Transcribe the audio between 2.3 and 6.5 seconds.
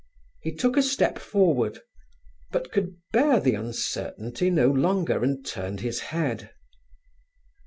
but could bear the uncertainty no longer and turned his head.